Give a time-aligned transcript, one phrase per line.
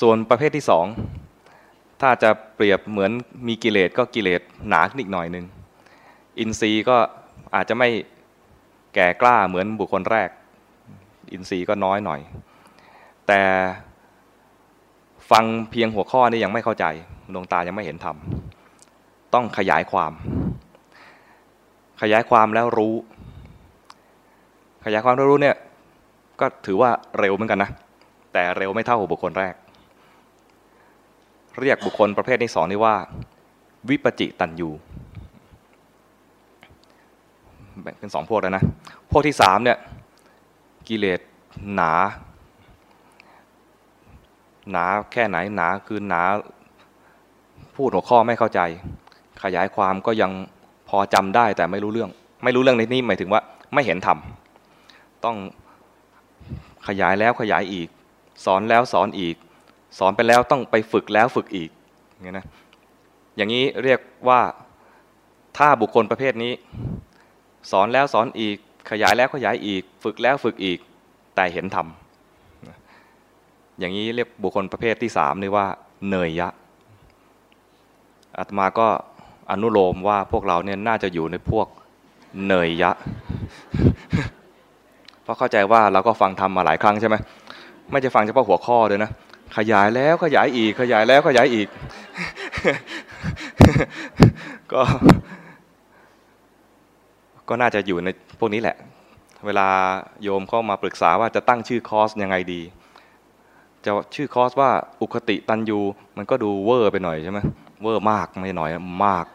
[0.00, 0.86] ส่วนประเภทที่สอง
[2.00, 3.10] ถ้าจะเปรียบเหมือน
[3.48, 5.44] มีกิเลสก็กิเลสหนาขึ้นอีกหน่อยหนึ่ง
[6.38, 6.96] อินทรีย์ก็
[7.54, 7.88] อาจจะไม่
[8.94, 10.30] แก่กล้าเหมือนบุคคลแรก
[11.32, 12.20] อินทรีย์ก็น้อยหน่อย
[13.28, 13.42] แต่
[15.30, 16.84] ฟังเพียงหัวข้อนี้ยังไม่เข้าใจ
[17.34, 18.16] ดวงตายังไม่เห็นธรรม
[19.34, 20.12] ต้องขยายความ
[22.02, 22.94] ขยายความแล้วรู้
[24.84, 25.56] ขยายความแล้วรู้เนี่ย
[26.40, 27.70] ก็ถือว่าเร็วเหมือนกันนะ
[28.32, 29.54] แต่เร็วไม่เท่าบุคคลแรก
[31.60, 32.94] เรียกบุคคลประเภทที่สองนี่ว่า
[33.88, 34.70] วิปจิตันยู
[37.82, 38.64] แบ่งเป็นสองพวกแล้วนะ
[39.10, 39.78] พวกที่สามเนี่ย
[40.88, 41.20] กิเลส
[41.74, 41.92] หนา
[44.70, 46.22] หนาแค่ไหนหนาคือหนา
[47.76, 48.60] พูดหัวข้อไม่เข้าใจ
[49.42, 50.30] ขยายความก็ยัง
[50.88, 52.10] พอจำได้แต่ไม่รู้เรื่อง
[52.44, 53.40] ไม่รู้เรื่องในนี้หมายถึงว่า
[53.74, 54.18] ไม่เห็นธรรม
[55.24, 55.36] ต้อง
[56.88, 57.88] ขยายแล้วขยายอีก
[58.44, 59.36] สอนแล้วสอนอีก
[59.98, 61.70] สอนไปแล้วต้องไปฝึกแล้วฝึกอีก
[62.12, 62.46] อย่างนี้นะ
[63.36, 64.40] อย่างนี้เรียกว่า
[65.58, 66.52] ถ้าบุคคลประเภทนี้
[67.70, 68.56] สอนแล้วสอนอีก
[68.90, 70.78] ขยายแล้วขยายอีก ฝึกแล้วฝึกอีก
[71.34, 71.86] แต่เห็นธรรม
[73.78, 75.66] อย่างนี้เรียกบุคคลประเภทที่สามนี่ว่า
[76.10, 76.48] เนยยะ
[78.38, 78.88] อาตมาก็
[79.50, 81.66] อนุโลมว่าพวกเราเนี่ยน่าจะอยู่ในพวก
[82.46, 82.90] เนยยะ
[85.22, 87.16] เพราะเข้าใจว่าเราก็ฟังทำมาหลายครั้งใช่ไหม
[87.90, 89.10] ไม่จะฟังเฉพาะหัวข้อเลยนะ
[89.56, 91.68] ขยายแล้วขยายอีก ขยายแล้วขยายอีก
[94.72, 94.80] ก็
[97.48, 98.76] ก็น่าจะอยู่ในพวกนี้แหละ
[99.46, 99.68] เวลา
[100.22, 102.60] โยมเข้ามาปรึกษาว่าจะตั้งชื่อคอร์สยังไงดี
[103.84, 105.80] จะชื่อคอร์สว่าอุคฆฏิตัญญู
[106.16, 107.38] มันก็ดูเวอร์ไปหน่อยใช่ไหม
[107.82, 108.70] เวอร์มากไม่หน่อย
[109.06, 109.26] มาก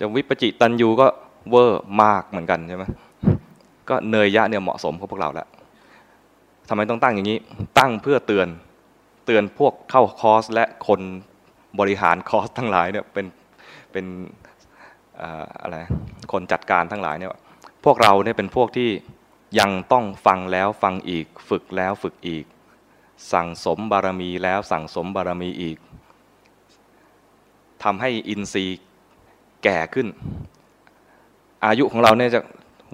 [0.00, 1.06] จะวิปจิตัญญูก็
[1.50, 2.84] เวอร์มากเหมือนกันใช่ไหม
[3.88, 5.48] ก็เนยยะเนี่ยเหมาะสมกับพวกเราแล้ว
[6.68, 7.38] ทำไมต้องตั้งอย่างนี้
[7.78, 8.48] ตั้งเพื่อเตือน
[9.30, 11.00] เตือนพวกเข้าคอร์สและคน
[11.80, 13.26] บริหารคอร์สทั้งหลายเนี่ยเป็น
[13.92, 14.04] เป็น
[15.62, 15.76] อะไร
[16.32, 17.30] คนจัดการทั้งหลายเนี่ย
[17.84, 18.90] พวกเราเนี่ยเป็นพวกที่
[19.60, 22.44] ยังต้องฟังแล้วฟังอีก ฝึกแล้วฝึกอีก
[23.32, 25.78] สั่งสมบารมีแล้วสั่งสมบารมีอีก
[27.84, 28.78] ทำให้อินทรีย์
[29.64, 30.06] แก่ขึ้น
[31.66, 32.40] อายุของเราเนี่ยจะ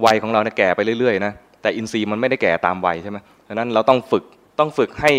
[0.05, 4.25] วัยของเราเนี่ยแก่ไปเรื่อยๆนะแต่อินทรีย์มันไม่ได้แก่ตามวัยใช่ไหมดังนั้นเราต้องฝึก
[4.59, 5.12] ต้องฝึกให้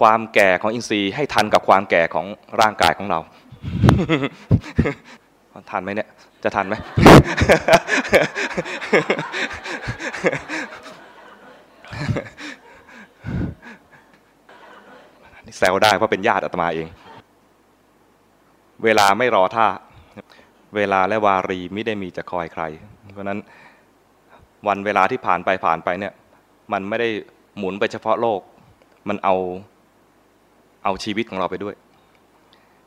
[0.00, 2.26] ความแก่ของอินทรีย์ให้ทันกับความแก่ของ
[2.60, 3.18] ร่างกายของเรา
[5.70, 6.08] ทันไหมเนี่ย
[6.44, 6.74] จะทันไหม
[15.46, 16.88] นี่แซวได้เพราะเป็นญาติอาตมาเอง
[18.84, 19.66] เวลาไม่รอท่า
[20.76, 22.62] เวลาและวารีไม่ได้มีจะคอยใคร
[23.12, 23.38] เพราะนั้น
[24.68, 26.12] วันเวลาที่ผ่านไปผ่านไปเนี่ย
[26.72, 27.08] มันไม่ได้
[27.58, 28.40] หมุนไปเฉพาะโลก
[29.08, 29.36] มันเอา
[30.86, 31.74] เอาชีวิตของเราไปด้วย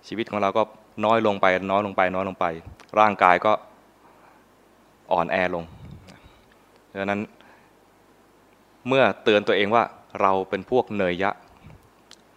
[0.08, 0.64] ชีวิตของเราก็
[1.06, 2.46] น้อยลงไป น้อยลงไป น้อยลงไป
[3.00, 3.54] ร่างกายก็
[5.12, 5.64] อ่อนแอลง
[7.00, 7.22] ดังนั้น
[8.88, 9.84] เมื่อเตือนตัวเองว่า
[10.22, 11.32] เราเป็นพวกเนยยะ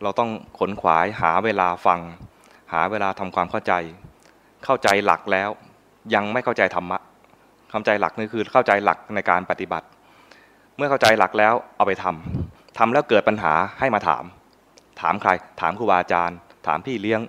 [0.03, 2.01] เราต้องขนขวายหาเวลาฟัง
[2.73, 3.73] หาเวลาทำความเข้าใจ
[4.65, 5.51] เข้าใจหลักแล้ว
[6.15, 6.99] ยังไม่เข้าใจธรรมะ
[7.71, 9.87] เข้าใจหลักนี่คือเข้าใจหลักในการปฏิบัติ
[10.77, 14.25] เมื่อเข้าใจหลักแล้วเอาไปทำทำแล้วเกิดปัญหาให้มาถาม
[15.01, 15.31] ถามใคร
[15.61, 16.37] ถามครูบาอาจารย์
[16.67, 17.21] ถามพี่เลี้ยง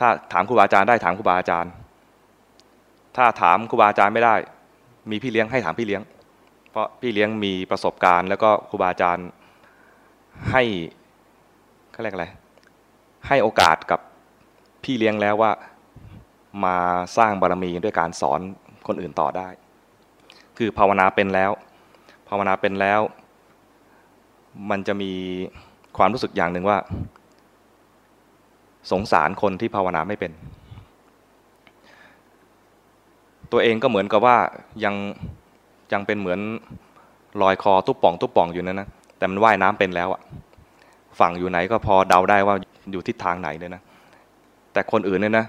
[0.00, 1.72] ถ้าถามครูบาอาจารย์ได้ถามครูบาอาจารย์
[3.16, 4.34] ถ้าถามครูบาอาจารย์ไม่ได้
[5.10, 6.02] มีพี่เลี้ยงให้ถามพี่เลี้ยง
[6.70, 9.28] เพราะพี่เลี้ยงมีประสบการณ์ แล้วก็ครูบาอาจารย์
[10.50, 10.62] ให้
[11.92, 12.26] เขาเรียกอะไร
[13.26, 14.00] ให้โอกาสกับ
[14.84, 15.52] พี่เลี้ยงแล้วว่า
[16.64, 16.76] มา
[17.16, 18.40] สร้างบารมีด้วยการสอน
[18.86, 19.48] คนอื่นต่อได้
[20.58, 21.50] คือภาวนาเป็นแล้ว
[22.28, 23.00] ภาวนาเป็นแล้ว
[24.70, 25.12] มันจะมี
[25.96, 26.78] ความรู้สึกอย่างหนึ่งว่า
[28.90, 30.32] สงสารคนที่ภาวนาไม่เป็น
[33.52, 34.36] ตัวเองก็เหมือนกับว่า
[34.84, 34.94] ยัง
[35.92, 36.40] ยังเป็นเหมือน
[37.42, 38.88] ลอยคอตุ๊บป่องตุ๊บป่องอยู่นั่นนะ
[39.18, 40.20] แต่มันว่ายน้ำเป็นแล้วอะ
[41.20, 42.54] ฝั่งอยู่ไหนก็พอเดาได้ว่า
[42.92, 43.82] อยู่ทิศทางไหนเลยนะ
[44.72, 45.46] แต่คนอื่นเนี่ยนะ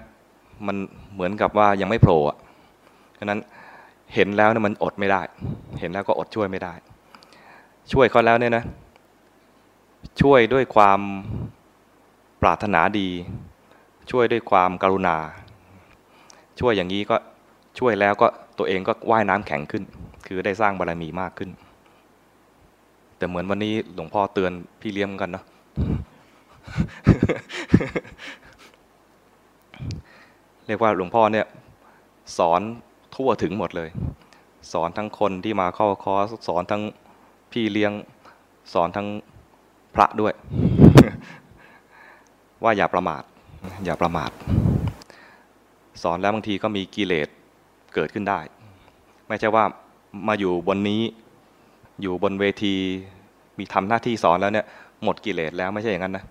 [0.67, 0.77] มัน
[1.13, 2.37] เหมือนกับว่ายังไม่โผล่อะ
[3.19, 3.39] ฉะนั้น
[4.15, 5.21] เห็นแล้วเนี่ยมันอดไม่ได้
[5.79, 6.73] เห็นแล้วก็อดช่วยไม่ได้
[7.91, 8.63] ช่วยเขาแล้วเนี่ยนะ
[10.21, 10.99] ช่วยด้วยความ
[12.41, 13.09] ปรารถนาดี
[14.11, 15.17] ช่วยด้วยความกรุณา
[16.59, 17.15] ช่วยอย่างนี้ก็
[17.79, 19.83] ช่วยแล้วก็ตัวเองก็ว่ายน้ำแข็งขึ้น
[20.27, 21.49] คือได้สร้างบารมีมากขึ้น
[23.17, 24.51] แต่เหมือนวันนี้หลวงพ่อเตือน
[24.81, 25.45] พี่เลี้ยงกันเนาะ
[30.65, 31.45] เรียกว่าหลวงพ่อเนี่ย
[32.37, 32.61] สอน
[33.15, 33.89] ทั่วถึงหมดเลย
[34.71, 36.81] สอนทั้งคนที่มาเข้าคอร์สสอนทั้ง
[37.51, 37.91] พี่เลี้ยง
[38.73, 39.07] สอนทั้ง
[39.95, 40.33] พระด้วย
[42.63, 43.23] ว่าอย่าประมาท
[43.85, 44.31] อย่าประมาท
[46.03, 47.27] สอนแล้วบางทีก็มีกิเลส
[47.95, 48.39] เกิดขึ้นได้
[49.27, 49.63] ไม่ใช่ว่า
[50.27, 51.01] มาอยู่บนนี้
[52.01, 52.75] อยู่บนเวที
[53.57, 54.65] มีทำหน้าที่สอนแล้วเนี่ย
[55.03, 56.25] หมดกิเลสแล้วไม่ใช่อย่างนั้นนะ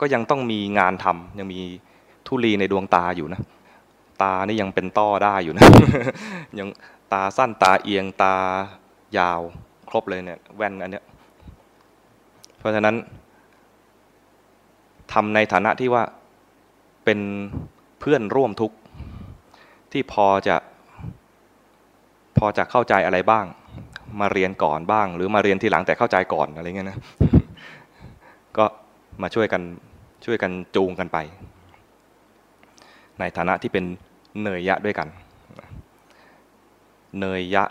[0.00, 1.60] ก็ยังต้องมีงานทำยังมี
[2.26, 3.40] ทุลีในดวงตาอยู่นะ
[4.22, 5.64] ตานี่ยังเป็นต้อได้อยู่นะ
[6.58, 6.68] ยัง
[7.12, 8.34] ตาสั้นตาเอียงตา
[9.18, 9.40] ยาว
[9.88, 11.04] ครบเลยเนี่ยแว่นอันเนี้ย
[12.68, 12.96] ราะฉะนั้น
[15.12, 16.02] ทำในฐานะที่ว่า
[17.04, 17.20] เป็น
[18.00, 18.76] เพื่อนร่วมทุกข์
[19.92, 20.56] ที่พอจะ
[22.38, 23.44] พอจะเข้าใจอะไรบ้าง
[24.20, 26.98] มาเรียนก่อนบ้าง หรือมาเรียนทีหลังแต่เข้าใจก่อนอะไรเงี้ยนะ
[28.56, 28.64] ก็
[29.22, 29.62] มาช่วยกัน
[30.24, 31.18] ช่วยกันจูงกันไป
[33.18, 33.84] ในฐานะที่เป็น
[34.42, 35.08] เนยยะด้วยกัน
[37.20, 37.64] เนยยะ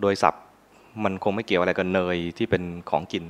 [0.00, 0.42] โดยศัพท์
[1.04, 3.24] มันคงไม่เกี่ยวอะไรกับเนยที่เป็นของกิน